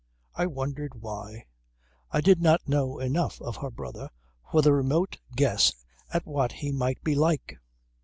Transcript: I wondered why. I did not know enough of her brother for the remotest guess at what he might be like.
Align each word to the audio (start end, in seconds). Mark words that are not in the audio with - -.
I 0.33 0.47
wondered 0.47 0.95
why. 0.99 1.45
I 2.09 2.21
did 2.21 2.41
not 2.41 2.67
know 2.67 2.97
enough 2.97 3.39
of 3.39 3.57
her 3.57 3.69
brother 3.69 4.09
for 4.51 4.63
the 4.63 4.73
remotest 4.73 5.21
guess 5.35 5.73
at 6.11 6.25
what 6.25 6.53
he 6.53 6.71
might 6.71 7.03
be 7.03 7.13
like. 7.13 7.59